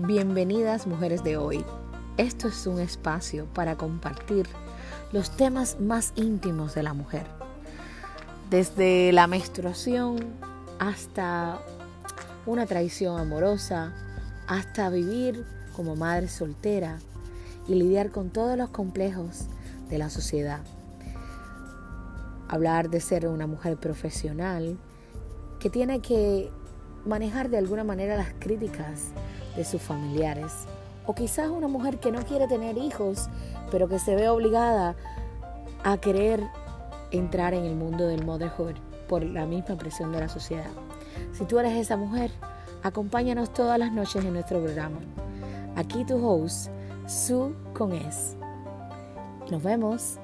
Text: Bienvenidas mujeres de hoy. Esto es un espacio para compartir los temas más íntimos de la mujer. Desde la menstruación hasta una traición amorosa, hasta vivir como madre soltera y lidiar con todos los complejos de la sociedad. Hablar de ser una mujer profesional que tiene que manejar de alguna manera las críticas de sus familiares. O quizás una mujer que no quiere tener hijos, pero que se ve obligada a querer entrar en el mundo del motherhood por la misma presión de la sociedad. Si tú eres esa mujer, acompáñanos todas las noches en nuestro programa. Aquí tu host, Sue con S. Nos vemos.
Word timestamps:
Bienvenidas 0.00 0.86
mujeres 0.86 1.24
de 1.24 1.36
hoy. 1.36 1.64
Esto 2.18 2.46
es 2.46 2.68
un 2.68 2.78
espacio 2.78 3.46
para 3.46 3.76
compartir 3.76 4.46
los 5.10 5.36
temas 5.36 5.80
más 5.80 6.12
íntimos 6.14 6.76
de 6.76 6.84
la 6.84 6.94
mujer. 6.94 7.26
Desde 8.48 9.10
la 9.10 9.26
menstruación 9.26 10.20
hasta 10.78 11.60
una 12.46 12.64
traición 12.66 13.18
amorosa, 13.18 13.92
hasta 14.46 14.88
vivir 14.88 15.44
como 15.74 15.96
madre 15.96 16.28
soltera 16.28 17.00
y 17.66 17.74
lidiar 17.74 18.12
con 18.12 18.30
todos 18.30 18.56
los 18.56 18.70
complejos 18.70 19.46
de 19.90 19.98
la 19.98 20.10
sociedad. 20.10 20.60
Hablar 22.46 22.88
de 22.88 23.00
ser 23.00 23.26
una 23.26 23.48
mujer 23.48 23.76
profesional 23.78 24.78
que 25.58 25.70
tiene 25.70 25.98
que 25.98 26.52
manejar 27.08 27.48
de 27.48 27.58
alguna 27.58 27.84
manera 27.84 28.16
las 28.16 28.32
críticas 28.38 29.08
de 29.56 29.64
sus 29.64 29.82
familiares. 29.82 30.52
O 31.06 31.14
quizás 31.14 31.48
una 31.48 31.68
mujer 31.68 31.98
que 31.98 32.12
no 32.12 32.24
quiere 32.24 32.46
tener 32.46 32.76
hijos, 32.76 33.28
pero 33.70 33.88
que 33.88 33.98
se 33.98 34.14
ve 34.14 34.28
obligada 34.28 34.94
a 35.82 35.96
querer 35.98 36.42
entrar 37.10 37.54
en 37.54 37.64
el 37.64 37.74
mundo 37.74 38.06
del 38.06 38.24
motherhood 38.24 38.74
por 39.08 39.24
la 39.24 39.46
misma 39.46 39.76
presión 39.76 40.12
de 40.12 40.20
la 40.20 40.28
sociedad. 40.28 40.70
Si 41.32 41.44
tú 41.44 41.58
eres 41.58 41.72
esa 41.76 41.96
mujer, 41.96 42.30
acompáñanos 42.82 43.52
todas 43.52 43.78
las 43.78 43.90
noches 43.90 44.24
en 44.24 44.34
nuestro 44.34 44.62
programa. 44.62 44.98
Aquí 45.76 46.04
tu 46.04 46.24
host, 46.24 46.68
Sue 47.06 47.54
con 47.72 47.92
S. 47.92 48.36
Nos 49.50 49.62
vemos. 49.62 50.18